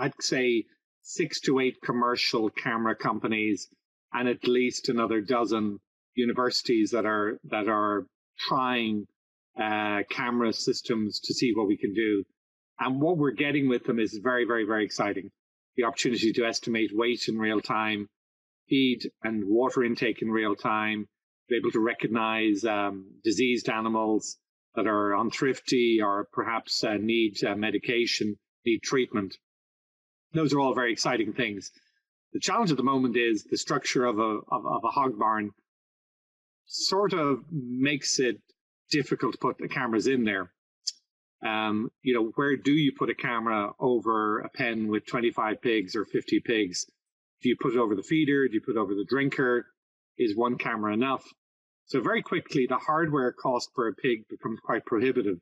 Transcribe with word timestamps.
I'd 0.00 0.22
say 0.22 0.64
six 1.02 1.40
to 1.40 1.60
eight 1.60 1.76
commercial 1.84 2.48
camera 2.48 2.96
companies 2.96 3.68
and 4.14 4.28
at 4.28 4.48
least 4.48 4.88
another 4.88 5.20
dozen 5.20 5.78
universities 6.14 6.90
that 6.92 7.04
are 7.04 7.38
that 7.44 7.68
are 7.68 8.06
trying 8.48 9.06
uh, 9.60 10.02
camera 10.08 10.52
systems 10.54 11.20
to 11.20 11.34
see 11.34 11.52
what 11.54 11.68
we 11.68 11.76
can 11.76 11.92
do. 11.92 12.24
And 12.78 13.00
what 13.00 13.18
we're 13.18 13.32
getting 13.32 13.68
with 13.68 13.84
them 13.84 13.98
is 13.98 14.18
very, 14.22 14.46
very, 14.46 14.64
very 14.64 14.86
exciting. 14.86 15.30
The 15.76 15.84
opportunity 15.84 16.32
to 16.32 16.46
estimate 16.46 16.90
weight 16.94 17.28
in 17.28 17.36
real 17.36 17.60
time, 17.60 18.08
feed 18.70 19.02
and 19.22 19.44
water 19.46 19.84
intake 19.84 20.22
in 20.22 20.30
real 20.30 20.56
time, 20.56 21.08
be 21.48 21.56
able 21.56 21.72
to 21.72 21.80
recognize 21.80 22.64
um, 22.64 23.06
diseased 23.22 23.68
animals 23.68 24.38
that 24.76 24.86
are 24.86 25.10
unthrifty 25.10 25.98
or 26.02 26.26
perhaps 26.32 26.82
uh, 26.84 26.94
need 26.94 27.44
uh, 27.44 27.54
medication, 27.54 28.38
need 28.64 28.80
treatment. 28.82 29.36
Those 30.32 30.52
are 30.52 30.60
all 30.60 30.74
very 30.74 30.92
exciting 30.92 31.32
things. 31.32 31.72
The 32.32 32.40
challenge 32.40 32.70
at 32.70 32.76
the 32.76 32.82
moment 32.82 33.16
is 33.16 33.44
the 33.44 33.58
structure 33.58 34.04
of 34.04 34.18
a, 34.18 34.38
of, 34.50 34.66
of 34.66 34.84
a 34.84 34.88
hog 34.88 35.18
barn 35.18 35.50
sort 36.66 37.12
of 37.12 37.44
makes 37.50 38.20
it 38.20 38.40
difficult 38.90 39.32
to 39.32 39.38
put 39.38 39.58
the 39.58 39.68
cameras 39.68 40.06
in 40.06 40.24
there. 40.24 40.52
Um, 41.44 41.90
you 42.02 42.14
know, 42.14 42.32
where 42.36 42.56
do 42.56 42.72
you 42.72 42.92
put 42.96 43.10
a 43.10 43.14
camera 43.14 43.72
over 43.80 44.40
a 44.40 44.48
pen 44.50 44.88
with 44.88 45.06
25 45.06 45.60
pigs 45.62 45.96
or 45.96 46.04
50 46.04 46.40
pigs? 46.40 46.86
Do 47.42 47.48
you 47.48 47.56
put 47.60 47.74
it 47.74 47.78
over 47.78 47.94
the 47.94 48.02
feeder? 48.02 48.46
Do 48.46 48.54
you 48.54 48.60
put 48.60 48.76
it 48.76 48.78
over 48.78 48.94
the 48.94 49.06
drinker? 49.08 49.66
Is 50.18 50.36
one 50.36 50.58
camera 50.58 50.92
enough? 50.92 51.24
So 51.86 52.00
very 52.00 52.22
quickly, 52.22 52.66
the 52.68 52.76
hardware 52.76 53.32
cost 53.32 53.70
for 53.74 53.88
a 53.88 53.94
pig 53.94 54.28
becomes 54.28 54.60
quite 54.60 54.84
prohibitive. 54.84 55.40